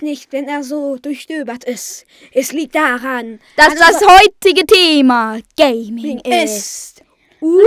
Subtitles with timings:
[0.00, 2.06] Euch nicht, wenn er so durchstöbert ist.
[2.32, 7.00] Es liegt daran, Dass das heutige Thema Gaming ist.
[7.00, 7.04] ist.
[7.42, 7.58] Uh,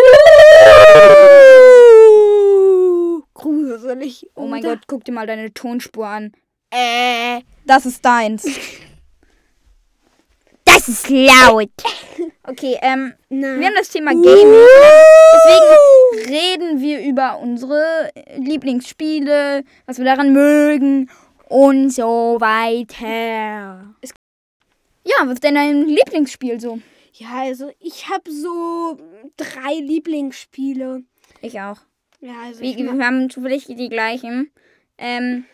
[3.33, 4.27] gruselig.
[4.35, 4.63] Oh mein?
[4.63, 6.31] Gott, guck dir mal deine Tonspur an.
[6.71, 8.45] Äh, Das ist deins.
[10.65, 11.69] Das ist laut.
[12.45, 13.57] Okay, ähm, na.
[13.57, 14.21] wir haben das Thema Uh.
[14.21, 14.65] Gaming.
[15.33, 21.09] Deswegen reden wir über unsere Lieblingsspiele, was wir daran mögen
[21.53, 23.93] und so weiter.
[25.05, 26.79] Ja, was ist denn dein Lieblingsspiel so?
[27.13, 28.97] Ja, also ich habe so
[29.37, 31.03] drei Lieblingsspiele.
[31.41, 31.77] Ich auch.
[32.21, 34.51] Ja, also Wir, wir haben zufällig die gleichen.
[34.97, 35.45] Ähm,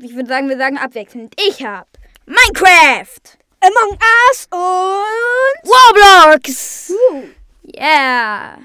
[0.00, 1.34] ich würde sagen, wir sagen abwechselnd.
[1.48, 1.88] Ich habe
[2.24, 3.98] Minecraft, Among
[4.30, 6.90] Us und Roblox.
[7.12, 7.24] Uh.
[7.76, 8.58] Yeah.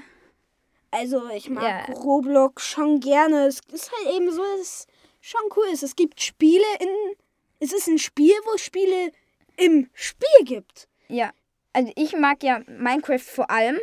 [0.90, 1.94] Also ich mag Ja.
[1.96, 3.46] Roblox schon gerne.
[3.46, 4.86] Es ist halt eben so, dass es
[5.24, 5.82] schon cool ist.
[5.82, 7.16] Es gibt Spiele in.
[7.60, 9.12] Es ist ein Spiel, wo es Spiele
[9.56, 10.88] im Spiel gibt.
[11.08, 11.32] Ja.
[11.72, 13.78] Also ich mag ja Minecraft vor allem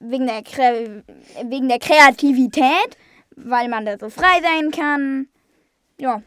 [0.00, 1.04] wegen der, Kre
[1.44, 2.98] wegen der Kreativität,
[3.36, 5.28] weil man da so frei sein kann.
[5.98, 6.22] Ja.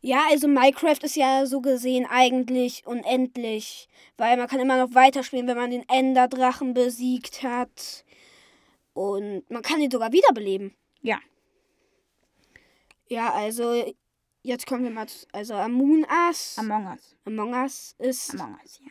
[0.00, 3.88] Ja, also Minecraft ist ja so gesehen eigentlich unendlich,
[4.18, 8.04] weil man kann immer noch weiterspielen, wenn man den Enderdrachen besiegt hat.
[8.92, 10.74] Und man kann ihn sogar wiederbeleben.
[11.00, 11.18] Ja.
[13.08, 13.84] Ja, also
[14.42, 16.56] jetzt kommen wir mal zu, also Among Us.
[16.58, 17.16] Among Us.
[17.24, 18.90] Among Us ist Among Us, ja.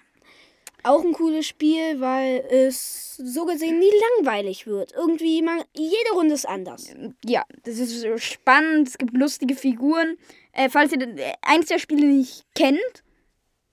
[0.84, 4.92] auch ein cooles Spiel, weil es so gesehen nie langweilig wird.
[4.94, 6.94] Irgendwie man, jede Runde ist anders.
[7.26, 8.88] Ja, das ist spannend.
[8.90, 10.18] Es gibt lustige Figuren.
[10.52, 13.04] Äh, falls ihr eins der Spiele nicht kennt,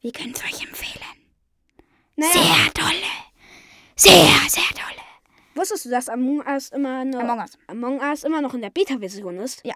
[0.01, 1.05] wir können es euch empfehlen.
[2.17, 3.11] Naja, Sehr tolle.
[3.97, 5.03] Sehr, sehr tolle.
[5.55, 7.59] wusstest du, dass Among Us immer noch Among Us.
[7.67, 9.63] Among Us immer noch in der Beta-Version ist?
[9.65, 9.75] Ja.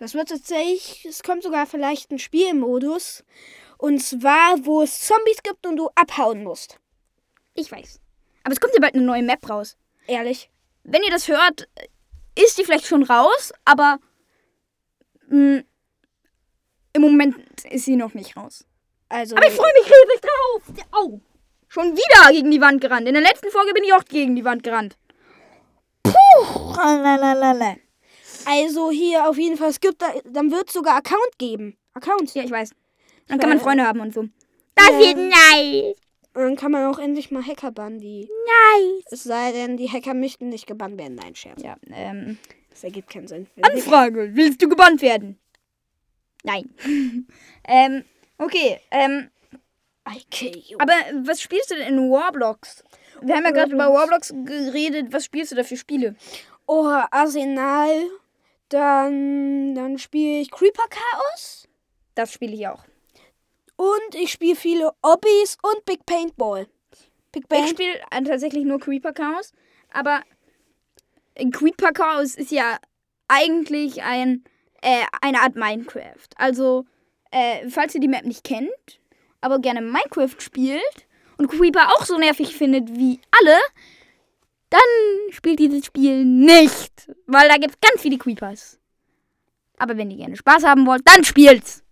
[0.00, 3.22] Das wird tatsächlich, es kommt sogar vielleicht ein Spielmodus.
[3.76, 6.78] Und zwar, wo es Zombies gibt und du abhauen musst.
[7.54, 8.00] Ich weiß.
[8.42, 9.76] Aber es kommt ja bald eine neue Map raus.
[10.06, 10.50] Ehrlich.
[10.84, 11.68] Wenn ihr das hört,
[12.34, 13.98] ist die vielleicht schon raus, aber
[15.28, 15.64] mh,
[16.94, 18.64] im Moment ist sie noch nicht raus.
[19.10, 20.86] Also, Aber ich freue mich riesig drauf.
[20.92, 21.20] Au.
[21.68, 23.06] Schon wieder gegen die Wand gerannt.
[23.06, 24.96] In der letzten Folge bin ich auch gegen die Wand gerannt.
[26.02, 26.72] Puh.
[26.74, 27.76] Lalalala.
[28.46, 31.76] Also hier auf jeden Fall, es gibt da, dann wird es sogar Account geben.
[31.94, 32.34] Account.
[32.34, 32.72] Ja, ich weiß.
[33.28, 34.24] Dann kann man Äh, Freunde haben und so.
[34.74, 35.96] Das wird nice.
[36.32, 38.28] Und dann kann man auch endlich mal Hacker bannen, die.
[38.28, 39.04] Nice.
[39.10, 41.16] Es sei denn, die Hacker möchten nicht gebannt werden.
[41.16, 41.62] Nein, Scherz.
[41.62, 42.38] Ja, ähm.
[42.70, 43.48] Das ergibt keinen Sinn.
[43.62, 44.30] Anfrage.
[44.34, 45.38] Willst du gebannt werden?
[46.44, 46.72] Nein.
[47.68, 48.04] ähm,
[48.38, 48.78] okay.
[48.92, 49.30] Ähm,
[50.04, 50.92] Okay, aber
[51.24, 52.82] was spielst du denn in Roblox?
[53.20, 55.12] Wir haben ja gerade über Roblox geredet.
[55.12, 56.16] Was spielst du da für Spiele?
[56.66, 58.08] Oh, Arsenal.
[58.70, 61.68] Dann, dann spiele ich Creeper Chaos.
[62.14, 62.84] Das spiele ich auch.
[63.76, 66.66] Und ich spiele viele Obbys und Big Paintball.
[67.32, 67.68] Big Ich Paint.
[67.70, 69.52] spiele äh, tatsächlich nur Creeper Chaos,
[69.92, 70.22] aber
[71.52, 72.78] Creeper Chaos ist ja
[73.28, 74.44] eigentlich ein,
[74.82, 76.28] äh, eine Art Minecraft.
[76.36, 76.84] Also,
[77.30, 79.00] äh, falls ihr die Map nicht kennt,
[79.40, 81.06] aber gerne Minecraft spielt
[81.38, 83.56] und Creeper auch so nervig findet wie alle,
[84.70, 88.78] dann spielt dieses Spiel nicht, weil da gibt es ganz viele Creepers.
[89.78, 91.82] Aber wenn ihr gerne Spaß haben wollt, dann spielt's.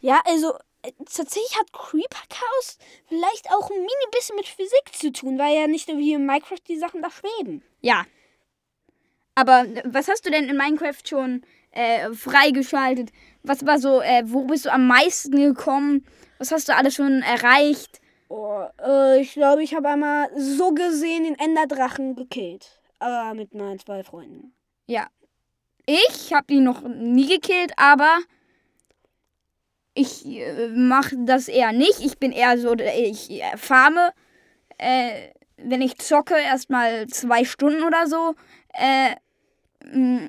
[0.00, 0.52] Ja, also
[0.82, 2.78] äh, tatsächlich hat Creeper Chaos
[3.08, 6.26] vielleicht auch ein mini bisschen mit Physik zu tun, weil ja nicht nur wie in
[6.26, 7.62] Minecraft die Sachen da schweben.
[7.80, 8.04] Ja.
[9.34, 13.10] Aber äh, was hast du denn in Minecraft schon äh, freigeschaltet?
[13.42, 16.06] Was war so, äh, wo bist du am meisten gekommen?
[16.38, 18.01] Was hast du alles schon erreicht?
[18.34, 22.80] Oh, äh, ich glaube, ich habe einmal so gesehen den Enderdrachen gekillt.
[22.98, 24.54] Aber mit meinen zwei Freunden.
[24.86, 25.08] Ja.
[25.84, 28.20] Ich habe ihn noch nie gekillt, aber
[29.92, 32.00] ich äh, mache das eher nicht.
[32.00, 34.14] Ich bin eher so, ich äh, farme,
[34.78, 38.34] äh, wenn ich zocke, erstmal zwei Stunden oder so.
[38.72, 39.16] Äh,
[39.84, 40.26] mh,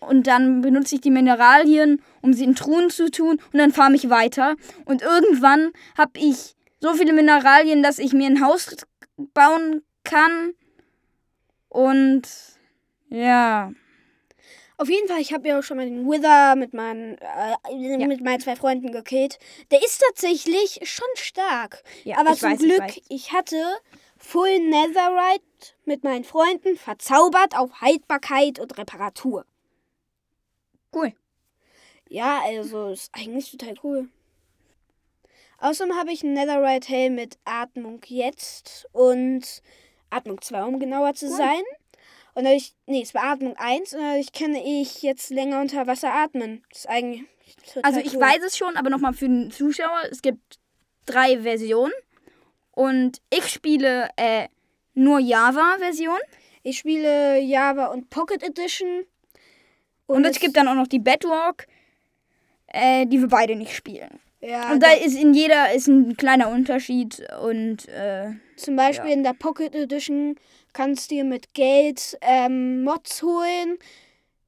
[0.00, 3.42] und dann benutze ich die Mineralien, um sie in Truhen zu tun.
[3.52, 4.56] Und dann farme ich weiter.
[4.86, 8.76] Und irgendwann habe ich so viele Mineralien, dass ich mir ein Haus
[9.34, 10.54] bauen kann.
[11.68, 12.22] Und
[13.08, 13.72] ja.
[14.76, 18.22] Auf jeden Fall, ich habe ja auch schon mal den Wither mit meinen, äh, mit
[18.22, 19.38] meinen zwei Freunden gekillt.
[19.70, 21.82] Der ist tatsächlich schon stark.
[22.04, 23.00] ja Aber ich zum weiß, ich Glück, weiß.
[23.10, 23.62] ich, hatte
[24.16, 25.44] Full Netherite
[25.84, 29.44] mit meinen Freunden verzaubert auf Haltbarkeit und Reparatur.
[30.94, 31.12] Cool.
[32.08, 34.08] Ja, also ist eigentlich total cool.
[35.60, 39.62] Außerdem habe ich einen Netherite Helm mit Atmung jetzt und
[40.08, 41.62] Atmung 2, um genauer zu sein.
[42.34, 46.12] Und dadurch, nee, es war Atmung 1 und dadurch kann ich jetzt länger unter Wasser
[46.12, 46.62] atmen.
[46.70, 47.24] Das ist eigentlich
[47.82, 48.20] Also ich cool.
[48.20, 50.58] weiß es schon, aber nochmal für den Zuschauer, es gibt
[51.06, 51.92] drei Versionen.
[52.72, 54.48] Und ich spiele äh,
[54.94, 56.18] nur Java-Version.
[56.62, 59.04] Ich spiele Java und Pocket Edition.
[60.06, 61.66] Und, es gibt dann auch noch die Bedrock,
[62.66, 64.20] äh, die wir beide nicht spielen.
[64.40, 69.22] Ja, Und da ist in jeder ist ein kleiner Unterschied und äh, Zum Beispiel in
[69.22, 70.36] der Pocket Edition
[70.72, 73.76] kannst du dir mit Geld ähm, Mods holen.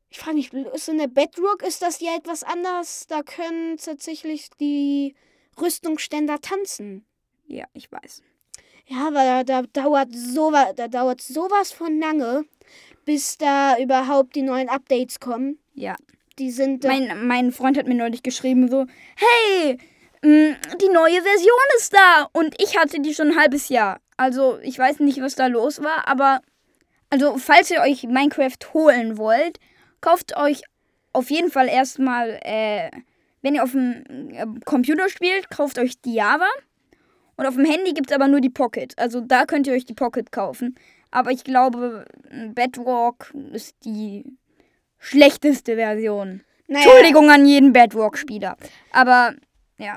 [0.09, 3.07] Ich frage mich, ist in der Bedrock ist das ja etwas anders?
[3.07, 5.15] Da können tatsächlich die
[5.61, 7.05] Rüstungsständer tanzen.
[7.47, 8.23] ja, ich weiß.
[8.87, 12.45] Ja, aber da, da dauert sowas, da dauert sowas von lange,
[13.05, 15.59] bis da überhaupt die neuen Updates kommen.
[15.75, 15.97] Ja.
[16.43, 19.79] Die sind Mein, mein Freund hat mir neulich geschrieben so, hey,
[20.23, 22.29] mh, die neue Version ist da.
[22.33, 24.01] Und ich hatte die schon ein halbes Jahr.
[24.17, 26.41] Also ich weiß nicht, was da los war, aber
[27.11, 29.61] also falls ihr euch Minecraft holen wollt,
[30.01, 30.63] kauft euch
[31.13, 32.91] auf jeden Fall erstmal, äh,
[33.43, 34.03] wenn ihr auf dem
[34.33, 36.49] äh, Computer spielt, kauft euch die Java.
[37.37, 38.99] Und auf dem Handy gibt es aber nur die Pocket.
[38.99, 40.75] Also da könnt ihr euch die Pocket kaufen.
[41.13, 42.05] Aber ich glaube,
[42.53, 44.25] Bedrock ist die
[45.03, 46.43] schlechteste Version.
[46.69, 48.57] naja, Entschuldigung an jeden Bedrock-Spieler.
[48.93, 49.35] Aber
[49.79, 49.97] ja,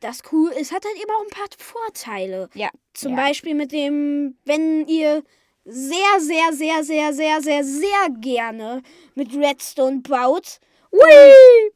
[0.00, 2.50] das cool, es hat halt eben auch ein paar Vorteile.
[2.54, 2.68] ja.
[2.92, 3.24] Zum ja.
[3.24, 5.22] Beispiel mit dem, wenn ihr
[5.64, 8.82] sehr, sehr, sehr, sehr, sehr, sehr, sehr gerne
[9.14, 10.58] mit Redstone baut.
[10.92, 11.72] Ui!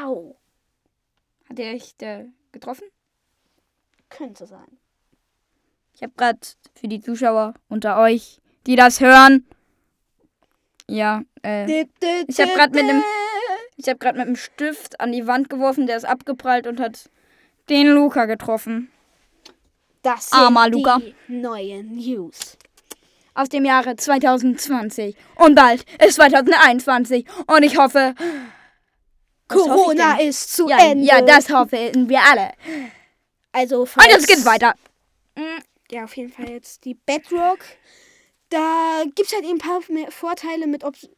[0.00, 0.36] Au.
[1.48, 2.88] Hat er euch äh, getroffen?
[4.08, 4.78] Könnte sein.
[5.94, 6.40] Ich habe gerade
[6.74, 9.46] für die Zuschauer unter euch, die das hören,
[10.88, 11.86] ja, äh,
[12.26, 13.02] Ich hab grad mit nem-
[13.76, 17.08] ich habe gerade mit dem Stift an die Wand geworfen, der ist abgeprallt und hat
[17.68, 18.90] den Luca getroffen.
[20.02, 20.98] Das sind Armer Luca.
[20.98, 22.56] die neuen News.
[23.34, 25.16] Aus dem Jahre 2020.
[25.36, 27.26] Und bald ist 2021.
[27.46, 28.14] Und ich hoffe.
[29.48, 30.28] Was hoffe ich Corona denn?
[30.28, 31.04] ist zu Ja, Ende.
[31.06, 32.52] ja, das hoffen wir alle.
[33.52, 34.74] Also Und jetzt geht's weiter.
[35.90, 37.58] Ja, auf jeden Fall jetzt die Bedrock.
[38.52, 41.08] Da gibt es halt eben ein paar mehr Vorteile mit, Obs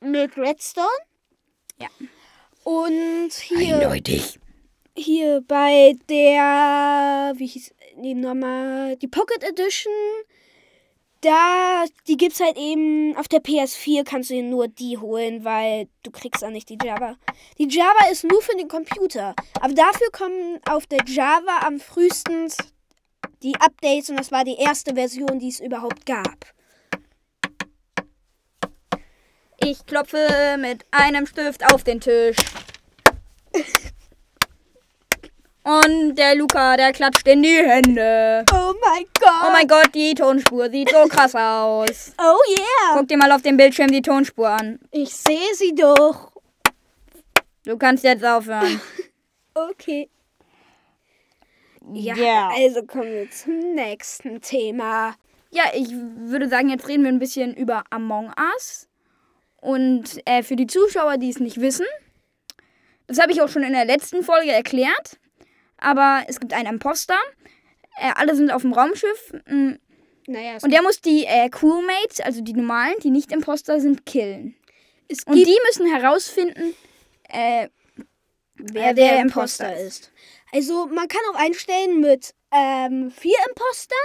[0.00, 0.88] mit Redstone.
[1.78, 1.88] Ja.
[2.64, 4.38] Und hier, Eindeutig.
[4.96, 9.92] hier bei der, wie hieß die nochmal, die Pocket Edition,
[11.20, 15.88] da, die gibt's halt eben, auf der PS4 kannst du dir nur die holen, weil
[16.04, 17.16] du kriegst auch nicht die Java.
[17.58, 22.56] Die Java ist nur für den Computer, aber dafür kommen auf der Java am frühestens
[23.42, 26.46] die Updates und das war die erste Version, die es überhaupt gab.
[29.60, 32.36] Ich klopfe mit einem Stift auf den Tisch.
[35.64, 38.44] Und der Luca, der klatscht in die Hände.
[38.50, 39.44] Oh mein Gott!
[39.46, 42.14] Oh mein Gott, die Tonspur sieht so krass aus.
[42.18, 42.96] Oh yeah!
[42.96, 44.78] Guck dir mal auf dem Bildschirm die Tonspur an.
[44.92, 46.32] Ich sehe sie doch.
[47.64, 48.80] Du kannst jetzt aufhören.
[49.54, 50.08] Okay.
[51.92, 52.50] Ja, Ja.
[52.54, 55.14] also kommen wir zum nächsten Thema.
[55.50, 58.88] Ja, ich würde sagen, jetzt reden wir ein bisschen über Among Us.
[59.60, 61.86] Und äh, für die Zuschauer, die es nicht wissen,
[63.06, 65.18] das habe ich auch schon in der letzten Folge erklärt.
[65.78, 67.16] Aber es gibt einen Imposter.
[68.00, 69.32] Äh, alle sind auf dem Raumschiff.
[69.46, 69.72] mm,
[70.26, 74.54] Naja, Und der muss die äh, Crewmates, also die normalen, die nicht Imposter sind, killen.
[75.26, 76.74] Und die müssen herausfinden,
[77.30, 77.68] äh,
[78.56, 80.12] wer der Imposter ist.
[80.52, 83.98] Also man kann auch einstellen mit ähm, vier Impostern,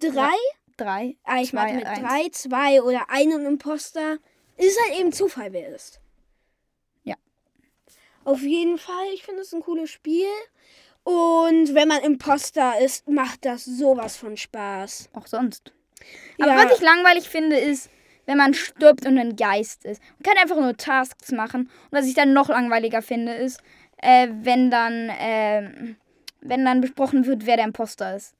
[0.00, 0.34] drei,
[0.76, 1.16] Drei.
[1.24, 1.98] ah, ich warte mit eins.
[2.00, 4.18] drei, zwei oder einem Imposter.
[4.56, 6.00] Ist halt eben Zufall, wer ist.
[7.04, 7.16] Ja.
[8.24, 10.26] Auf jeden Fall, ich finde es ein cooles Spiel.
[11.04, 15.08] Und wenn man Imposter ist, macht das sowas von Spaß.
[15.14, 15.72] Auch sonst.
[16.40, 16.64] Aber Ja.
[16.64, 17.90] was ich langweilig finde, ist,
[18.26, 20.00] wenn man stirbt und ein Geist ist.
[20.18, 21.62] Man kann einfach nur Tasks machen.
[21.62, 23.60] Und was ich dann noch langweiliger finde, ist,
[24.02, 25.96] äh, wenn dann, ähm,
[26.40, 28.34] wenn dann besprochen wird, wer der Imposter ist.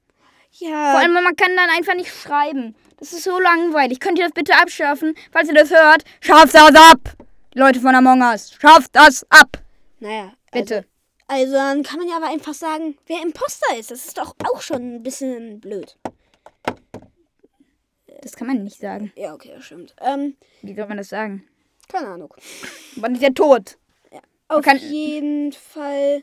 [0.53, 2.75] Ja, Vor allem, man kann dann einfach nicht schreiben.
[2.99, 4.01] Das ist so langweilig.
[4.01, 5.15] Könnt ihr das bitte abschaffen?
[5.33, 7.01] Falls ihr das hört, schafft das ab!
[7.55, 9.59] Die Leute von Among Us, schafft das ab!
[10.01, 10.33] naja.
[10.51, 10.85] Bitte.
[11.29, 13.91] Also, also dann kann man ja aber einfach sagen, wer Imposter ist.
[13.91, 15.97] Das ist doch auch schon ein bisschen blöd.
[18.21, 19.13] Das kann man nicht sagen.
[19.17, 19.95] Ja, okay, das stimmt.
[20.01, 21.49] Ähm, Wie soll man das sagen?
[21.89, 22.35] keine Ahnung.
[22.97, 23.79] Man ist ja tot.
[24.59, 26.23] Auf kann- jeden Fall,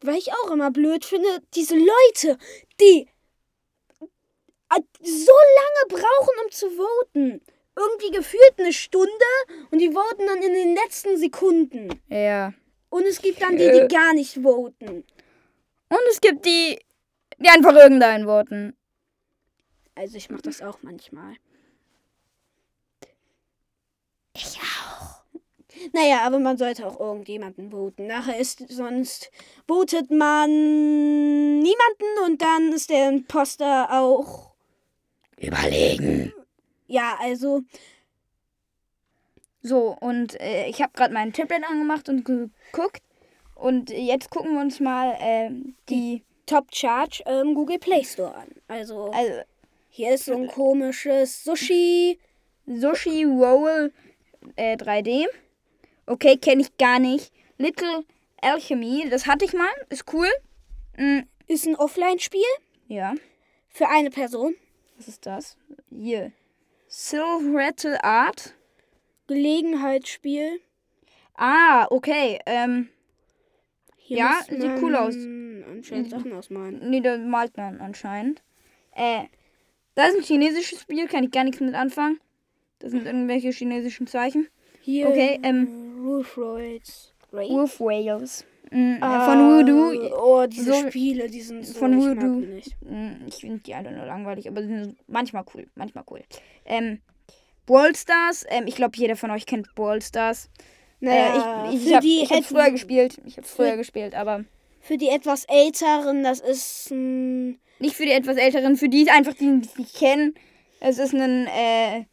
[0.00, 2.38] weil ich auch immer blöd finde, diese Leute,
[2.80, 3.08] die
[4.00, 7.40] äh, so lange brauchen, um zu voten.
[7.74, 9.10] Irgendwie gefühlt eine Stunde
[9.70, 12.02] und die voten dann in den letzten Sekunden.
[12.08, 12.52] Ja.
[12.90, 13.88] Und es gibt dann die, Äh.
[13.88, 15.04] die gar nicht voten.
[15.88, 16.78] Und es gibt die,
[17.38, 18.76] die einfach irgendein voten.
[19.94, 21.34] Also ich mache das auch manchmal.
[24.34, 24.58] Ich.
[25.92, 28.06] Naja, aber man sollte auch irgendjemanden voten.
[28.06, 29.30] Nachher ist sonst
[29.66, 30.50] votet man
[31.58, 34.52] niemanden und dann ist der Imposter auch.
[35.38, 36.32] Überlegen.
[36.86, 37.62] Ja, also
[39.62, 43.02] So, und äh, ich habe gerade mein Tablet angemacht und geguckt.
[43.54, 46.22] Und jetzt gucken wir uns mal ähm, die.
[46.46, 48.48] Top Charge im Google Play Store an.
[48.66, 49.42] Also Also,
[49.88, 52.18] hier ist so ein komisches Sushi.
[52.66, 53.92] Sushi Roll
[54.56, 55.26] äh, 3D.
[56.06, 57.32] Okay, kenne ich gar nicht.
[57.58, 58.04] Little
[58.40, 59.68] Alchemy, das hatte ich mal.
[59.88, 60.28] Ist cool.
[60.96, 62.42] Mm, Ist ein Offline-Spiel
[62.88, 63.14] ja,
[63.68, 64.54] für eine Person.
[64.96, 65.56] was ist das?
[65.90, 66.32] Hier.
[66.88, 68.54] Silhouette Art.
[69.28, 70.60] Gelegenheitsspiel.
[71.34, 72.38] Ah, okay.
[72.46, 72.88] Ähm,
[73.96, 75.14] Hier Ja, sieht cool aus.
[75.14, 76.90] Anscheinend Sachen ausmalen.
[76.90, 78.42] nee, da malt man anscheinend.
[78.94, 79.24] Äh,
[79.94, 82.20] das ist ein chinesisches Spiel, kann ich gar nichts mit anfangen.
[82.80, 84.48] Das sind irgendwelche chinesischen Zeichen.
[84.80, 85.08] Hier.
[85.08, 85.68] Okay, ähm,
[86.12, 87.12] Wolf Roids.
[87.30, 88.44] Wolf Whales.
[88.70, 90.14] Mm, Ah, Von Voodoo.
[90.16, 91.78] Oh, diese So- Spiele, die sind so.
[91.78, 92.34] von ich Voodoo.
[92.40, 92.76] nicht.
[92.82, 95.66] Mm, Ich finde die alle nur langweilig, aber sind manchmal cool.
[95.74, 96.22] Manchmal cool.
[96.64, 97.00] Ähm,
[97.66, 98.44] Brawl Stars.
[98.48, 100.48] Ähm, ich glaube, jeder von euch kennt Brawl Stars.
[101.00, 103.18] Naja, äh, ich ich für habe ich hab früher gespielt.
[103.24, 104.44] Ich habe früher gespielt, aber
[104.80, 107.58] Für die etwas älteren, das ist ein.
[107.78, 108.76] nicht für die etwas Älteren.
[108.76, 110.34] Für die einfach, die die nicht kennen.
[110.80, 112.04] Es ist ein äh,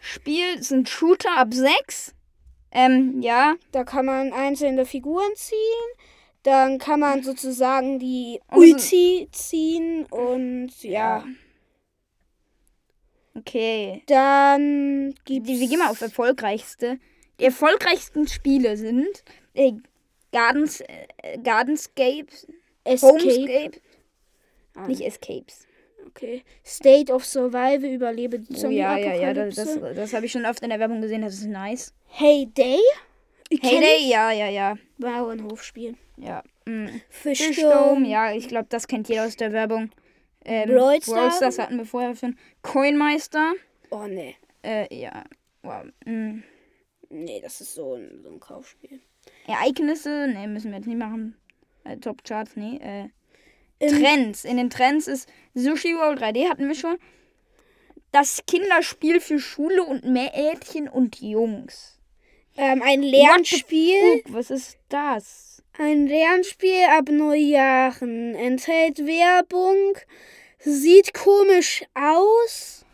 [0.00, 2.14] Spiel, es ist ein Shooter ab 6.
[2.70, 3.56] Ähm, ja.
[3.72, 5.56] Da kann man einzelne Figuren ziehen.
[6.42, 11.24] Dann kann man sozusagen die Ulti ziehen und ja.
[13.34, 14.02] Okay.
[14.06, 15.48] Dann gibt's.
[15.48, 16.98] Wir gehen mal auf erfolgreichste.
[17.38, 19.22] Die erfolgreichsten Spiele sind
[19.54, 19.72] äh,
[20.32, 22.46] Gardens, äh, Gardenscapes,
[22.84, 23.12] Escape.
[23.12, 23.80] Homescape,
[24.74, 25.66] Ah, nicht Escapes.
[26.08, 26.42] Okay.
[26.64, 30.46] State of Survival, überlebe die Oh, ja, ja, ja, das, das, das habe ich schon
[30.46, 31.92] oft in der Werbung gesehen, das ist nice.
[32.06, 32.78] Heyday.
[33.50, 34.76] Heyday, ja, ja, ja.
[34.98, 35.96] Bauernhofspiel.
[36.16, 36.42] Ja.
[36.66, 36.86] Mm.
[37.08, 37.54] Fischsturm.
[37.54, 39.90] Fischsturm, ja, ich glaube, das kennt jeder aus der Werbung.
[40.44, 41.58] Ähm, Brawl Stars.
[41.58, 42.36] Hatten wir vorher schon.
[42.62, 43.52] Coinmeister,
[43.90, 44.36] Oh, nee.
[44.62, 45.24] äh, ja.
[45.62, 45.84] Wow.
[46.04, 46.40] Mm.
[47.10, 49.00] Nee, das ist so ein, so ein Kaufspiel.
[49.46, 51.36] Ereignisse, ne, müssen wir jetzt nicht machen.
[51.84, 52.76] Äh, Top Charts, nee.
[52.76, 53.08] Äh,
[53.80, 54.44] Trends.
[54.44, 56.98] In den Trends ist Sushi Roll 3D hatten wir schon.
[58.12, 61.98] Das Kinderspiel für Schule und Mädchen und Jungs.
[62.56, 64.22] Ähm, ein Lernspiel.
[64.28, 65.62] Was ist das?
[65.78, 68.34] Ein Lernspiel ab Neujahren.
[68.34, 69.96] Enthält Werbung.
[70.58, 72.84] Sieht komisch aus.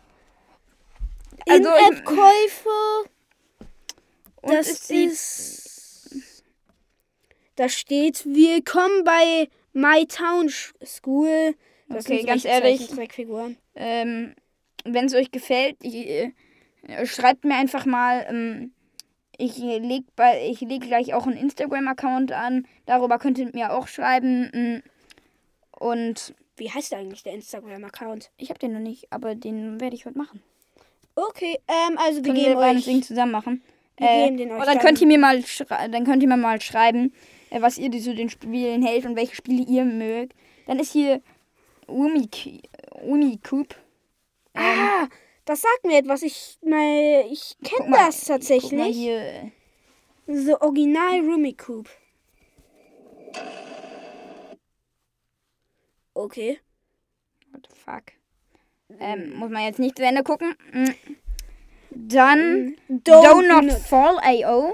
[1.47, 3.09] Also, In-App-Käufe.
[4.43, 5.65] Das ist.
[7.55, 11.53] Da steht Willkommen bei My Town Sch- School.
[11.89, 12.89] Das Okay, ganz ehrlich.
[13.75, 14.33] Ähm,
[14.85, 16.31] wenn es euch gefällt, ich, äh,
[17.05, 18.25] schreibt mir einfach mal.
[18.29, 18.71] Ähm,
[19.37, 22.65] ich leg, bei, ich leg gleich auch einen Instagram-Account an.
[22.85, 24.49] Darüber könnt ihr mir auch schreiben.
[24.53, 24.83] mm.
[25.77, 28.31] Und Wie heißt eigentlich der Instagram-Account?
[28.37, 30.41] ich habe den noch nicht, aber den werde ich heute machen.
[31.15, 32.85] Okay, ähm, also wir Können wir geben beide euch.
[32.85, 33.61] Ding zusammen machen.
[33.97, 34.79] Wir Äh, geben den euch dann dann.
[34.79, 35.43] könnt ihr mir mal
[35.91, 37.13] dann könnt ihr mir mal schreiben,
[37.61, 40.33] was ihr zu den Spielen hält und welche Spiele ihr mögt.
[40.67, 41.21] Dann ist hier
[41.87, 42.29] Umi
[43.03, 43.75] Unicube.
[44.53, 45.07] Ah,
[45.45, 46.23] das sagt mir etwas.
[46.23, 48.95] Ich mal, ich kenne das Guck mal tatsächlich.
[48.95, 49.51] hier.
[50.27, 51.87] So Original Rummikub.
[56.15, 56.59] Okay.
[57.51, 58.03] What the fuck?
[58.99, 60.55] Ähm, muss man jetzt nicht zu Ende gucken.
[60.71, 60.89] Mm.
[61.91, 64.73] Dann Donut Fall AO.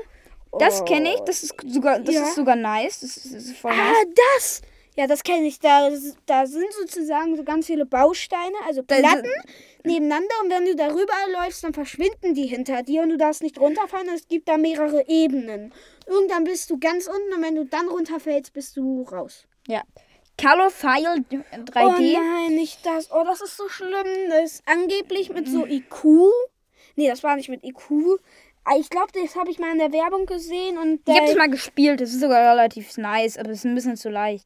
[0.59, 1.19] Das kenne ich.
[1.21, 2.23] Das ist sogar, das Ja.
[2.23, 2.99] ist sogar nice.
[3.01, 4.13] Das ist, das ist voll Ah, nice.
[4.35, 4.61] das!
[4.97, 5.57] Ja, das kenne ich.
[5.59, 5.89] Da,
[6.25, 9.29] da sind sozusagen so ganz viele Bausteine, also Platten
[9.85, 10.33] nebeneinander.
[10.43, 14.09] Und wenn du darüber läufst, dann verschwinden die hinter dir und du darfst nicht runterfallen.
[14.13, 15.73] Es gibt da mehrere Ebenen.
[16.07, 19.45] Irgendwann bist du ganz unten und wenn du dann runterfällst, bist du raus.
[19.67, 19.81] Ja.
[20.39, 21.75] Color File 3D.
[21.75, 23.11] Oh nein, nicht das.
[23.11, 24.29] Oh, das ist so schlimm.
[24.29, 26.03] Das ist angeblich mit so IQ.
[26.97, 28.19] Nee, das war nicht mit IQ.
[28.63, 31.35] Ah, Ich glaube, das habe ich mal in der Werbung gesehen und Ich habe das
[31.35, 31.99] mal gespielt.
[32.01, 34.45] Das ist sogar relativ nice, aber es ist ein bisschen zu leicht.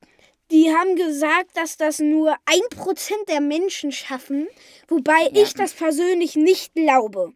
[0.51, 4.47] die haben gesagt, dass das nur ein Prozent der Menschen schaffen,
[4.87, 7.33] wobei ich das persönlich nicht glaube.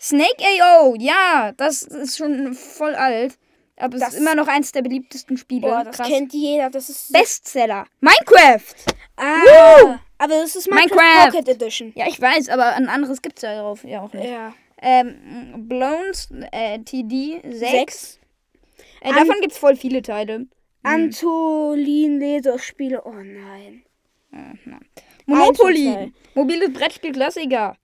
[0.00, 3.34] Snake AO, ja, das ist schon voll alt.
[3.76, 5.62] Aber es ist immer noch eins der beliebtesten Spiele.
[5.68, 6.08] Boah, das Krass.
[6.08, 6.68] kennt jeder.
[6.70, 7.86] Das ist Bestseller.
[8.00, 8.74] Minecraft!
[9.16, 11.30] ah, aber das ist Minecraft, Minecraft.
[11.32, 11.92] Pocket Edition.
[11.94, 14.28] Ja, ich weiß, aber ein anderes gibt es ja ja auch nicht.
[14.30, 14.52] Ja.
[14.82, 17.58] Ähm, Blones äh, TD 6.
[17.58, 18.20] Sechs.
[19.02, 20.46] Äh, davon gibt's voll viele Teile.
[20.82, 23.02] Antolin Lederspiele.
[23.04, 23.84] Oh nein.
[25.26, 26.12] Monopoly.
[26.34, 27.76] Mobiles Brettspiel-Klassiker.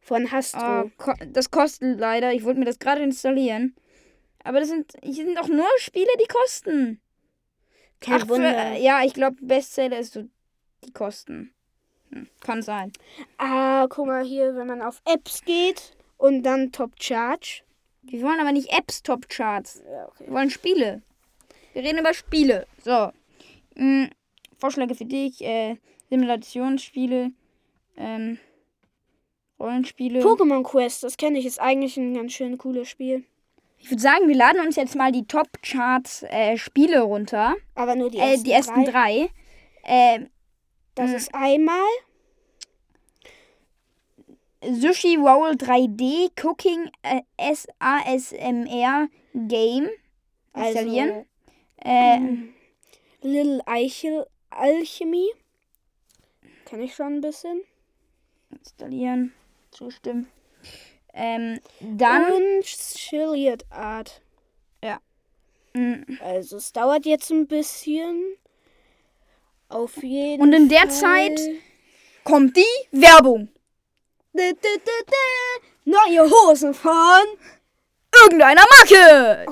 [0.00, 0.60] Von Hastro.
[0.60, 2.32] Ah, ko das kostet leider.
[2.32, 3.76] Ich wollte mir das gerade installieren.
[4.42, 7.00] Aber das sind, hier sind auch nur Spiele, die kosten.
[8.00, 8.72] Kein Ach, für, Wunder.
[8.72, 10.24] äh, ja, ich glaube, Bestseller ist so,
[10.84, 11.54] die kosten.
[12.10, 12.92] Hm, kann sein.
[13.38, 17.62] Ah, guck mal hier, wenn man auf Apps geht und dann Top Charge.
[18.02, 19.82] Wir wollen aber nicht Apps Top Charts.
[19.88, 20.24] Ja, okay.
[20.26, 21.02] Wir wollen Spiele.
[21.72, 22.66] Wir reden über Spiele.
[22.84, 23.10] So.
[23.76, 24.10] Hm,
[24.58, 25.40] Vorschläge für dich.
[25.42, 25.76] Äh,
[26.10, 27.30] Simulationsspiele.
[27.96, 28.38] Ähm,
[29.58, 30.20] Rollenspiele.
[30.20, 33.24] Pokémon Quest, das kenne ich, ist eigentlich ein ganz schön cooles Spiel.
[33.78, 37.54] ich würde sagen, wir laden uns jetzt mal die Top Charts äh, Spiele runter.
[37.74, 39.30] Aber nur die äh, ersten, die ersten drei.
[39.84, 40.16] drei.
[40.16, 40.26] Äh,
[40.94, 41.16] Das Mhm.
[41.16, 41.86] ist einmal
[44.62, 49.88] Sushi Roll 3D Cooking äh, SASMR Game
[50.54, 51.24] installieren.
[51.78, 52.20] also äh,
[53.22, 55.28] Little Eichel Alchemy.
[56.66, 57.62] Kenne ich schon ein bisschen.
[58.50, 59.32] installieren.
[59.70, 60.28] Zustimmen.
[61.14, 62.32] Ähm, dann.
[62.32, 64.20] Und Chilliard Art.
[65.74, 68.36] mh, Also es dauert jetzt ein bisschen.
[69.68, 70.90] Auf jeden Und in der Fall.
[70.90, 71.40] Zeit
[72.24, 73.48] kommt die Werbung.
[75.84, 77.22] Neue Hosen von.
[78.22, 79.46] Irgendeiner Marke.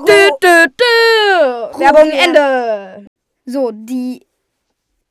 [1.78, 2.10] Werbung.
[2.10, 3.06] Ende.
[3.46, 4.26] So, die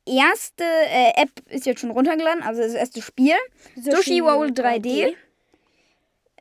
[0.06, 3.34] erste äh, App ist jetzt schon runtergeladen, also das erste Spiel.
[3.76, 5.14] Sushi Roll 3D.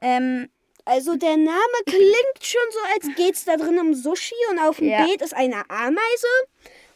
[0.02, 0.50] Ähm,
[0.86, 4.88] Also der Name klingt schon so, als geht's da drin um Sushi und auf dem
[4.90, 5.06] Ja.
[5.06, 6.28] Beet ist eine Ameise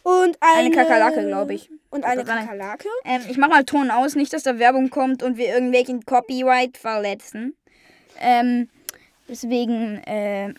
[0.04, 1.70] und eine, Eine Kakerlake, glaub ich.
[1.90, 2.90] Und eine Kakerlake.
[3.06, 6.78] Ähm, ich mach mal Ton aus, nicht, dass da Werbung kommt und wir irgendwelchen Copyright
[6.78, 7.56] verletzen.
[8.20, 8.70] Ähm,
[9.28, 10.54] deswegen, äh,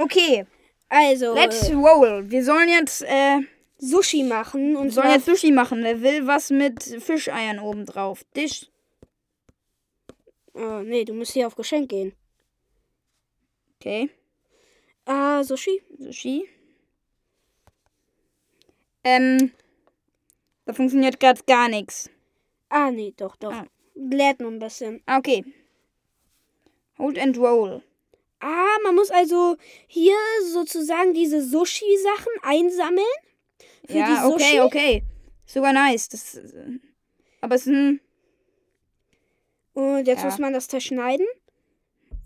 [0.00, 0.44] okay,
[0.88, 2.30] Also let's äh, roll.
[2.30, 3.40] Wir sollen jetzt, äh,
[3.78, 5.82] Sushi machen und wir sollen jetzt Sushi machen.
[5.82, 8.24] Wer will was mit Fischeiern oben drauf?
[8.32, 8.66] Tisch.
[10.54, 12.12] Oh, nee, du musst hier auf Geschenk gehen.
[13.80, 14.08] Okay,
[15.06, 15.82] Ah, Sushi?
[15.98, 16.48] Sushi.
[19.04, 19.52] Ähm,
[20.64, 22.10] da funktioniert gerade gar nichts.
[22.68, 23.52] Ah, nee, doch, doch.
[23.52, 23.66] Ah.
[23.94, 25.02] Lädt nur ein bisschen.
[25.06, 25.44] Ah, Okay.
[26.98, 27.82] Hold and roll.
[28.40, 30.14] Ah, man muss also hier
[30.52, 33.04] sozusagen diese Sushi-Sachen einsammeln.
[33.86, 34.60] Für ja, die Sushi.
[34.60, 35.02] okay, okay.
[35.46, 36.08] Sogar nice.
[36.08, 36.40] Das,
[37.40, 38.00] aber es ist ein.
[39.74, 40.26] Und jetzt Ja.
[40.26, 41.26] muss man das zerschneiden.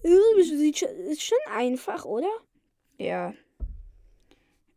[0.02, 2.30] Sieht schon, ist schon einfach, oder?
[2.98, 3.32] Ja.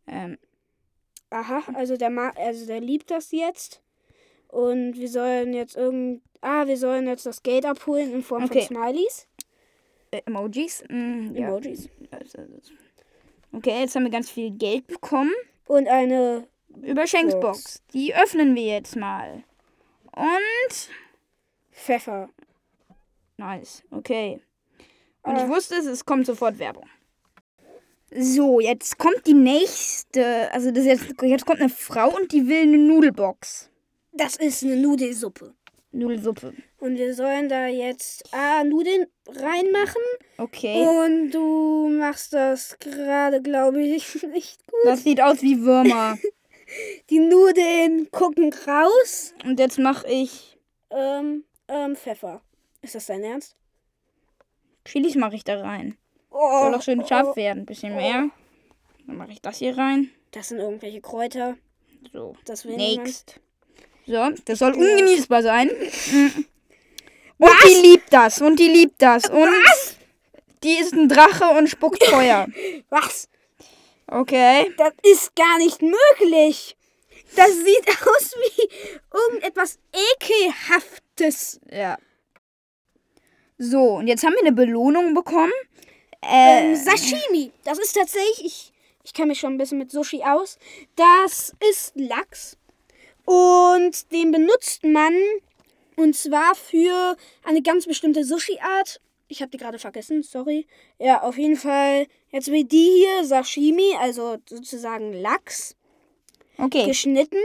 [0.06, 0.38] Ähm,
[1.32, 3.82] Aha, also der, Ma also der liebt das jetzt.
[4.48, 6.22] Und wir sollen jetzt irgend.
[6.40, 8.62] Ah, wir sollen jetzt das Geld abholen in Form Okay.
[8.66, 9.26] von Smileys.
[10.10, 10.84] äh, Emojis.
[10.88, 11.48] Mm, ja.
[11.48, 11.88] Emojis.
[12.10, 12.70] Also, das-
[13.54, 15.32] Okay, jetzt haben wir ganz viel Geld bekommen.
[15.66, 16.46] Und eine
[16.82, 17.82] Überschenkungsbox.
[17.92, 19.42] Die öffnen wir jetzt mal.
[20.14, 20.88] Und.
[21.70, 22.28] Pfeffer.
[23.38, 23.82] Nice.
[23.90, 24.40] Okay.
[25.22, 25.44] Und Ah.
[25.44, 26.86] ich wusste es, es kommt sofort Werbung.
[28.14, 30.52] So, jetzt kommt die nächste.
[30.52, 33.70] Also, das jetzt, jetzt kommt eine Frau und die will eine Nudelbox.
[34.12, 35.54] Das ist eine Nudelsuppe.
[35.92, 36.54] Nudelsuppe.
[36.78, 40.02] Und wir sollen da jetzt ah, Nudeln reinmachen.
[40.38, 40.86] Okay.
[40.86, 44.80] Und du machst das gerade, glaube ich, nicht gut.
[44.84, 46.18] Das sieht aus wie Würmer.
[47.10, 49.34] Die Nudeln gucken raus.
[49.44, 50.58] Und jetzt mache ich.
[50.90, 52.42] Ähm, ähm, Pfeffer.
[52.80, 53.56] Ist das dein Ernst?
[54.84, 55.96] Chilis mache ich da rein.
[56.32, 57.62] Oh, Soll doch schön scharf oh, werden.
[57.62, 58.30] Ein bisschen mehr.
[59.06, 60.10] Dann mache ich das hier rein.
[60.30, 61.56] Das sind irgendwelche Kräuter.
[62.12, 62.34] So.
[62.44, 63.06] Das will niemand.
[63.06, 63.40] Next.
[64.06, 65.70] So, das soll ungenießbar sein.
[67.38, 68.40] Und die liebt das.
[68.40, 69.28] Und die liebt das.
[69.28, 69.52] Und
[70.62, 72.46] die ist ein Drache und spuckt Feuer.
[72.88, 73.28] Was?
[74.06, 74.72] Okay.
[74.76, 76.76] Das ist gar nicht möglich.
[77.34, 78.68] Das sieht aus wie
[79.12, 81.60] irgendetwas Ekelhaftes.
[81.70, 81.98] Ja.
[83.58, 85.52] So, und jetzt haben wir eine Belohnung bekommen.
[86.22, 87.52] Äh, Ähm, Sashimi.
[87.64, 88.72] Das ist tatsächlich, ich,
[89.04, 90.58] ich kenne mich schon ein bisschen mit Sushi aus.
[90.96, 92.56] Das ist Lachs.
[93.24, 95.14] Und den benutzt man
[95.96, 99.00] und zwar für eine ganz bestimmte Sushi-Art.
[99.28, 100.66] Ich habe die gerade vergessen, sorry.
[100.98, 102.06] Ja, auf jeden Fall.
[102.30, 105.76] Jetzt wie die hier, Sashimi, also sozusagen Lachs,
[106.58, 106.86] okay.
[106.86, 107.38] geschnitten.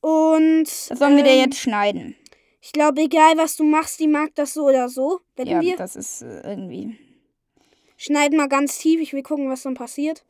[0.00, 0.64] Und.
[0.64, 2.16] Das sollen wir dir ähm, jetzt schneiden.
[2.64, 5.20] Ich glaube, egal was du machst, die mag das so oder so.
[5.34, 5.76] Wetten Ja, wir?
[5.76, 6.96] das ist äh, irgendwie.
[7.96, 9.00] Schneiden mal ganz tief.
[9.00, 10.24] Ich will gucken, was dann passiert.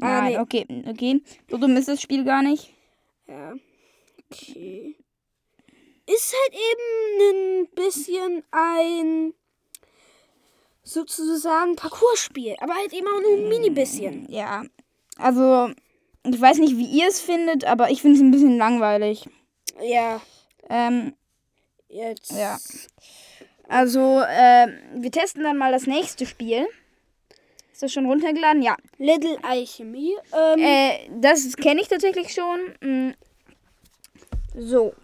[0.00, 0.38] Ah, Nein, nee.
[0.38, 1.22] okay, okay.
[1.50, 2.72] So dumm ist das Spiel gar nicht.
[3.26, 3.54] Ja.
[4.30, 4.96] Okay.
[6.06, 9.34] Ist halt eben ein bisschen ein
[10.84, 14.26] sozusagen Parcours-Spiel, aber halt eben auch nur ein mini bisschen.
[14.30, 14.64] Ja.
[15.16, 15.70] Also,
[16.24, 19.28] ich weiß nicht, wie ihr es findet, aber ich finde es ein bisschen langweilig.
[19.82, 20.20] Ja,
[20.68, 21.14] Ähm,
[21.92, 22.32] jetzt.
[22.32, 22.58] Ja.
[23.68, 26.66] also, äh, wir testen dann mal das nächste Spiel.
[27.72, 28.62] Ist das schon runtergeladen?
[28.62, 28.76] Ja.
[28.98, 30.14] Little Alchemy.
[30.32, 32.60] Ähm, Äh, das kenne ich tatsächlich schon.
[32.80, 33.14] Mm.
[34.54, 34.94] So,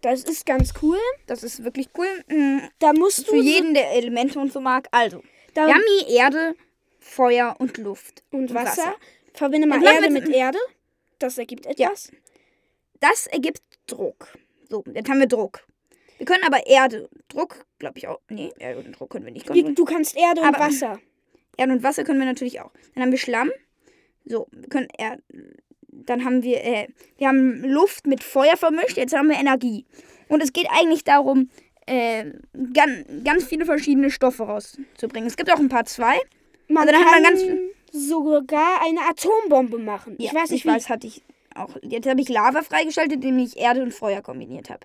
[0.00, 0.98] das ist ganz cool.
[1.26, 2.08] das ist wirklich cool.
[2.28, 2.58] Mm.
[2.80, 4.88] Da musst du Für jeden, der Elemente und so mag.
[4.90, 5.22] Also,
[5.54, 6.54] da hier Erde,
[6.98, 8.22] Feuer und Luft.
[8.30, 8.94] und Wasser.
[9.32, 10.58] Verbinde mal Erde wir mit Erde.
[11.18, 12.10] Das ergibt etwas.
[13.00, 14.28] Das ergibt Druck.
[14.68, 15.64] So, jetzt haben wir Druck.
[16.18, 18.18] Wir können aber Erde, Druck, glaube ich auch.
[18.28, 19.74] Nee, Erde und Druck können wir nicht kontrollieren.
[19.74, 20.98] du kannst Erde und Aber- Wasser.
[21.56, 22.70] Erde und Wasser können wir natürlich auch.
[22.94, 23.50] Dann haben wir Schlamm.
[24.24, 25.22] So, wir können Erde.
[25.90, 28.96] Dann haben wir, äh, wir haben Luft mit Feuer vermischt.
[28.96, 29.84] Jetzt haben wir Energie.
[30.28, 31.50] Und es geht eigentlich darum,
[31.86, 32.26] äh,
[32.74, 35.26] ganz, ganz viele verschiedene Stoffe rauszubringen.
[35.26, 36.18] Es gibt auch ein paar zwei.
[36.68, 37.44] Man Also dann hat kann man ganz-
[37.90, 40.16] sogar eine Atombombe machen.
[40.18, 41.22] ich weiß nicht, ich weiß, hatte ich
[41.54, 41.70] auch.
[41.82, 44.80] Jetzt habe ich Lava freigeschaltet, indem ich Erde und Feuer kombiniert habe.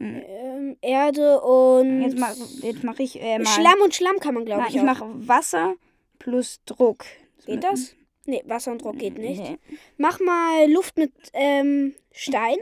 [0.00, 2.36] Ähm, Erde und Jetzt mache
[2.82, 3.44] mach ich äh.
[3.44, 5.74] Schlamm und Schlamm kann man, glaube ich, ich mache Wasser
[6.18, 7.04] plus Druck.
[7.46, 7.94] Geht das?
[8.26, 9.42] Nee, Wasser und Druck geht nicht.
[9.42, 9.58] Nee.
[9.98, 12.56] Mach mal Luft mit ähm, Stein.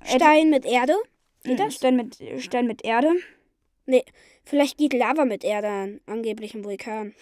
[0.00, 0.94] Äh, Stein mit Erde.
[1.42, 1.74] Geht Mhm, das?
[1.74, 3.12] Stein mit, Stein mit Erde.
[3.86, 4.04] Nee,
[4.44, 6.00] vielleicht geht Lava mit Erde an.
[6.06, 7.14] Angeblich ein Vulkan.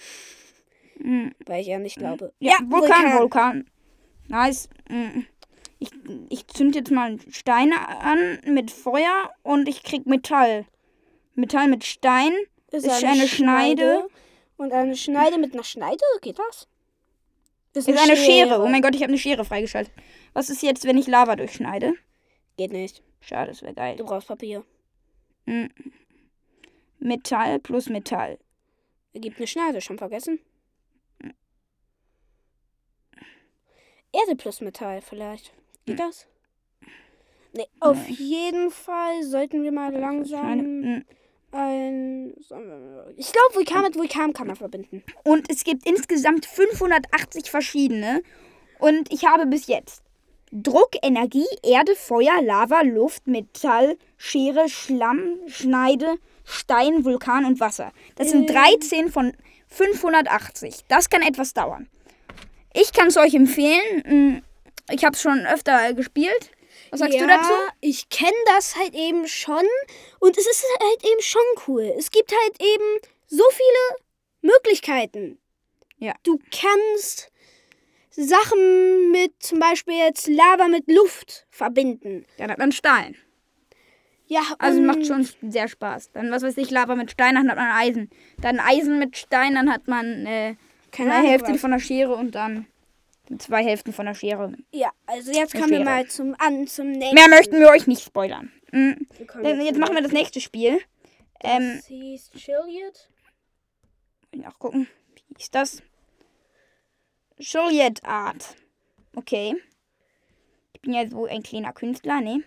[0.98, 1.34] Mhm.
[1.46, 2.32] Weil ich ja nicht glaube.
[2.38, 3.70] Ja, Vulkan, Vulkan.
[4.28, 4.68] Nice.
[4.88, 5.26] Mhm.
[5.82, 5.90] Ich,
[6.28, 10.64] ich zünd jetzt mal Steine an mit Feuer und ich krieg Metall.
[11.34, 12.32] Metall mit Stein.
[12.70, 14.06] Ist, Ist eine Schneide.
[14.56, 16.04] Und eine Schneide mit einer Schneide?
[16.20, 16.68] Geht das?
[17.74, 18.62] Ist eine Schere.
[18.62, 19.92] Oh mein Gott, ich habe eine Schere freigeschaltet.
[20.34, 21.94] Was ist jetzt, wenn ich Lava durchschneide?
[22.56, 23.02] Geht nicht.
[23.20, 23.96] Schade, das wäre geil.
[23.96, 24.64] Du brauchst Papier.
[25.46, 25.68] Mhm.
[27.00, 28.38] Metall plus Metall.
[29.14, 30.38] Ergibt eine Schneide, schon vergessen?
[34.12, 35.52] Erde plus Metall vielleicht.
[35.86, 36.26] Geht das?
[37.54, 38.14] Nee, auf Nein.
[38.18, 41.04] jeden Fall sollten wir mal langsam Mhm.
[41.52, 42.34] ein...
[43.16, 45.02] Ich glaube, Vulkan mit Vulkan kann man verbinden.
[45.24, 48.22] Und es gibt insgesamt 580 verschiedene.
[48.78, 50.02] Und ich habe bis jetzt
[50.50, 57.92] Druck, Energie, Erde, Feuer, Lava, Luft, Metall, Schere, Schlamm, Schneide, Stein, Vulkan und Wasser.
[58.16, 58.54] Das sind Äh.
[58.54, 59.32] 13 von
[59.68, 60.84] 580.
[60.88, 61.88] Das kann etwas dauern.
[62.74, 64.42] Ich kann es euch empfehlen.
[64.92, 66.50] Ich habe es schon öfter gespielt.
[66.90, 67.52] Was sagst ja, du dazu?
[67.80, 69.64] Ich kenne das halt eben schon
[70.20, 71.92] und es ist halt eben schon cool.
[71.98, 72.84] Es gibt halt eben
[73.26, 75.38] so viele Möglichkeiten.
[75.98, 76.14] Ja.
[76.22, 77.30] Du kannst
[78.10, 82.26] Sachen mit zum Beispiel jetzt Lava mit Luft verbinden.
[82.36, 83.16] Ja, dann hat man Stein.
[84.26, 86.12] Ja, Also macht schon sehr Spaß.
[86.12, 88.10] Dann, was weiß ich, Lava mit Stein, dann hat man Eisen.
[88.40, 90.56] Dann Eisen mit Stein, dann hat man äh,
[90.90, 91.60] keine eine Ahnung Hälfte was.
[91.60, 92.66] von der Schere und dann
[93.38, 94.52] zwei Hälften von der Schere.
[94.72, 97.14] Ja, also jetzt kommen wir mal zum an zum nächsten.
[97.14, 98.52] Mehr möchten wir euch nicht spoilern.
[98.72, 99.06] Mhm.
[99.42, 100.80] Dann, jetzt machen wir das nächste Spiel.
[101.42, 103.08] Ähm, Das hieß Chiliad.
[104.34, 104.88] nachgucken.
[105.28, 105.82] Wie ist das?
[107.38, 108.54] Juliet Art.
[109.16, 109.56] Okay.
[110.72, 112.42] Ich bin ja so ein kleiner Künstler, ne?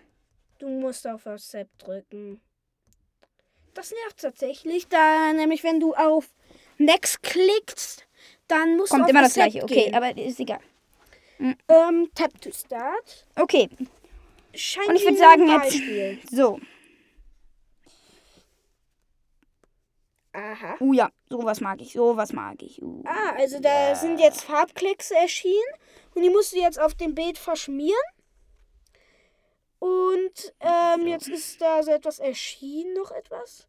[0.60, 2.40] Du musst auf Accept drücken.
[3.74, 6.30] Das nervt tatsächlich, da nämlich wenn du auf
[6.78, 8.08] Next klickst,
[8.48, 9.64] dann musst Kommt du auf immer das Accept gleiche.
[9.64, 9.96] Okay, gehen.
[9.96, 10.60] aber ist egal.
[11.40, 13.26] Ähm, tap to start.
[13.36, 13.70] Okay,
[14.56, 16.20] Scheint Und ich würd wie sagen, ein jetzt- Beispiel.
[16.32, 16.60] so.
[20.34, 20.76] Aha.
[20.82, 22.82] Uh ja, sowas mag ich, sowas mag ich.
[22.82, 23.04] Uh.
[23.06, 25.56] Ah, also da sind jetzt Farbklecks erschienen
[26.14, 27.96] und die musst du jetzt auf dem Bild verschmieren.
[29.80, 33.68] Und ähm, jetzt ist da so etwas erschienen, noch etwas.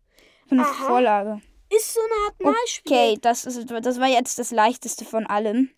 [0.50, 0.86] Eine Aha.
[0.86, 1.40] Vorlage.
[1.68, 2.92] Ist so eine Art Malspiel.
[2.92, 5.70] Okay, das, ist, das war jetzt das leichteste von allem.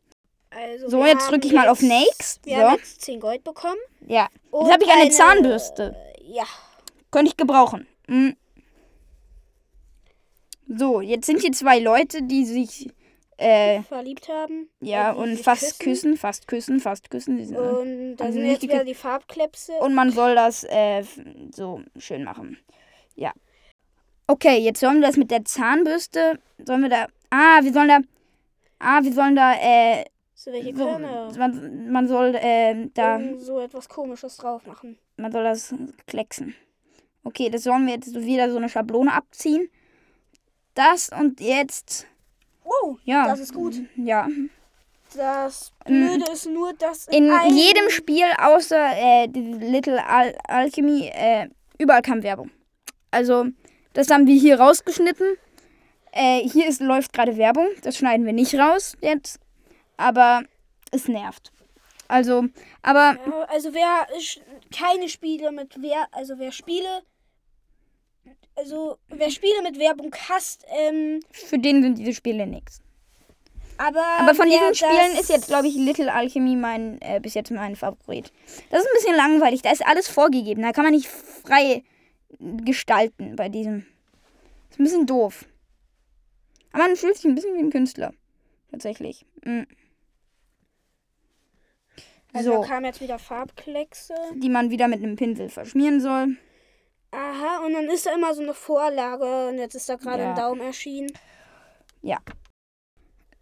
[0.59, 2.45] Also So, jetzt drücke ich mal auf Next.
[2.45, 2.63] Wir So.
[2.63, 3.79] haben jetzt 10 Gold bekommen.
[4.07, 4.29] Ja.
[4.51, 5.97] Und Jetzt habe ich eine, Zahnbürste.
[6.23, 6.45] Ja.
[7.11, 7.87] Könnte ich gebrauchen.
[8.07, 8.31] Mm.
[10.69, 12.91] So, jetzt sind hier zwei Leute, die sich
[13.39, 14.69] äh, verliebt haben.
[14.81, 16.17] ja Äh, und sich fast küssen.
[16.17, 17.43] fast küssen, fast küssen.
[17.45, 19.73] Sind, Und da Also sind nicht jetzt die wieder die Farbklepse.
[19.81, 21.05] und man soll das äh,
[21.55, 22.59] so schön machen.
[23.15, 23.33] Ja.
[24.27, 26.39] Okay, jetzt sollen wir das mit der Zahnbürste.
[26.67, 27.07] Sollen wir da.
[27.31, 27.99] Ah, wir sollen da.
[28.79, 29.55] Ah, wir sollen da.
[29.55, 30.05] Äh,
[30.49, 31.31] so welche so, Körner.
[31.39, 33.19] man, man soll äh, da.
[33.19, 34.99] Irgend so etwas komisches drauf machen.
[35.17, 35.75] Man soll das
[36.07, 36.55] klecksen.
[37.25, 39.69] Okay, das sollen wir jetzt wieder so eine Schablone abziehen.
[40.75, 42.07] Das und jetzt.
[42.65, 43.27] Wow, Ja.
[43.27, 43.75] das ist gut.
[43.97, 44.27] Ja.
[45.17, 51.49] Das Blöde ist nur, dass In einem- jedem Spiel außer äh, Little Al Alchemy äh,
[51.79, 52.51] überall kam Werbung.
[53.11, 53.47] Also,
[53.95, 55.27] das haben wir hier rausgeschnitten.
[56.13, 57.67] Äh, hier ist, läuft gerade Werbung.
[57.83, 59.41] Das schneiden wir nicht raus jetzt.
[59.99, 60.43] Aber
[60.91, 61.53] es nervt.
[62.09, 62.45] Also,
[62.81, 64.07] aber Ja, also wer
[64.75, 67.03] keine Spiele mit wer also wer Spiele
[68.57, 72.81] also wer Spiele mit Werbung hasst, ähm, für den sind diese Spiele nichts.
[73.77, 77.35] aber Aber von diesen Spielen das- ist jetzt, glaube ich, Little Alchemy mein, äh, bis
[77.35, 78.33] jetzt mein Favorit.
[78.71, 79.63] Das ist ein bisschen langweilig.
[79.63, 80.63] Da ist alles vorgegeben.
[80.63, 81.85] Da kann man nicht frei
[82.41, 83.87] gestalten bei diesem.
[84.71, 85.45] Ist ein bisschen doof.
[86.73, 88.13] Aber man fühlt sich ein bisschen wie ein Künstler.
[88.71, 89.25] Tatsächlich.
[89.45, 89.63] Mm.
[92.33, 94.15] Also So, da kamen jetzt wieder Farbkleckse.
[94.35, 96.37] die man wieder mit einem Pinsel verschmieren soll.
[97.11, 100.31] Aha, und dann ist da immer so eine Vorlage und jetzt ist da gerade Ja.
[100.31, 101.11] ein Daumen erschienen.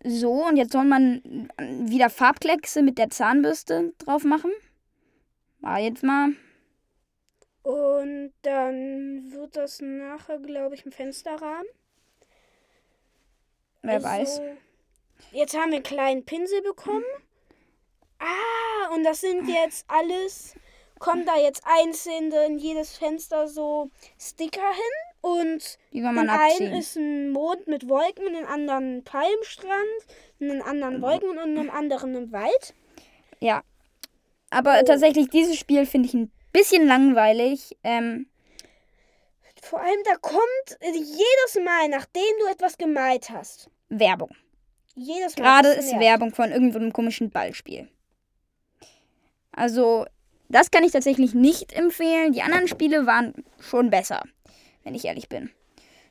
[0.04, 4.52] So, und jetzt soll man wieder Farbkleckse mit der Zahnbürste drauf machen.
[5.58, 6.28] War jetzt mal.
[7.64, 11.66] Und dann wird das nachher, glaube ich, ein Fensterrahmen.
[13.82, 14.40] Wer Also, weiß.
[15.32, 17.02] Jetzt haben wir einen kleinen Pinsel bekommen.
[17.16, 17.22] Ah,
[18.96, 20.54] und das sind jetzt alles,
[20.98, 25.20] kommen da jetzt einzeln in jedes Fenster so Sticker hin.
[25.20, 29.72] Und in man einem ist ein Mond mit Wolken, in den anderen ein Palmstrand,
[30.38, 32.74] in den anderen Wolken und in dem anderen ein Wald.
[33.40, 33.62] Ja.
[34.50, 34.84] Aber Oh.
[34.84, 37.76] tatsächlich, dieses Spiel finde ich ein bisschen langweilig.
[37.82, 38.28] Ähm,
[39.62, 43.68] Vor allem, da kommt jedes Mal, nachdem du etwas gemalt hast.
[43.88, 44.30] Werbung.
[44.94, 45.42] Jedes Mal.
[45.42, 45.98] Gerade ist.
[45.98, 47.88] Werbung von irgendeinem komischen Ballspiel.
[49.56, 50.04] Also,
[50.48, 52.32] das kann ich tatsächlich nicht empfehlen.
[52.32, 54.22] Die anderen Spiele waren schon besser,
[54.84, 55.50] wenn ich ehrlich bin.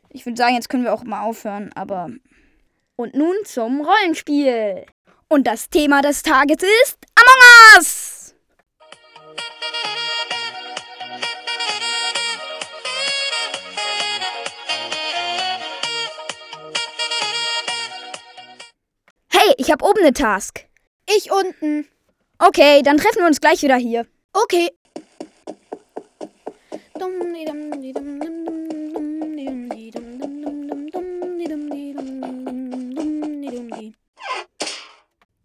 [0.10, 2.10] Ich würde sagen, jetzt können wir auch mal aufhören, aber.
[2.98, 4.86] Und nun zum Rollenspiel.
[5.28, 8.34] Und das Thema des Tages ist Among Us!
[19.30, 20.66] Hey, ich habe oben eine Task.
[21.06, 21.88] Ich unten.
[22.38, 24.06] Okay, dann treffen wir uns gleich wieder hier.
[24.34, 24.70] Okay.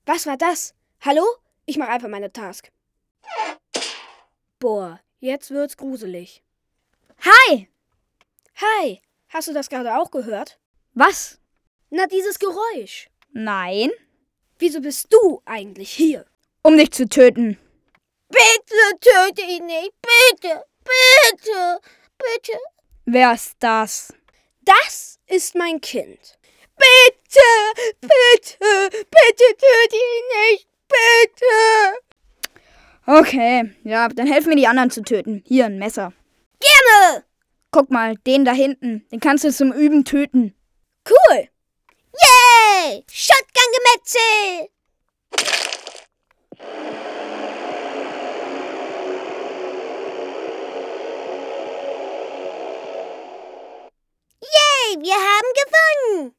[0.06, 0.74] Was war das?
[1.00, 1.22] Hallo?
[1.66, 2.72] Ich mache einfach meine Task.
[4.58, 6.42] Boah, jetzt wird's gruselig.
[7.24, 7.68] Hi!
[8.56, 10.58] Hi, hast du das gerade auch gehört?
[10.94, 11.40] Was?
[11.90, 13.08] Na, dieses Geräusch.
[13.30, 13.90] Nein.
[14.58, 16.26] Wieso bist du eigentlich hier?
[16.62, 17.58] Um dich zu töten.
[18.28, 19.92] Bitte töte ihn nicht.
[20.02, 21.80] Bitte, bitte,
[22.18, 22.58] bitte.
[23.06, 24.12] Wer ist das?
[24.64, 26.38] Das ist mein Kind.
[26.76, 27.40] Bitte,
[28.00, 30.68] bitte, bitte töte ihn nicht.
[30.88, 32.00] Bitte.
[33.06, 35.42] Okay, ja, dann helfen mir die anderen zu töten.
[35.46, 36.12] Hier, ein Messer.
[36.60, 37.24] Gerne.
[37.70, 39.06] Guck mal, den da hinten.
[39.10, 40.54] Den kannst du zum Üben töten.
[41.08, 41.48] Cool.
[42.12, 43.04] Yay!
[43.10, 44.68] Shotgun-Gemetzel.
[54.42, 56.34] Yay, wir haben gewonnen!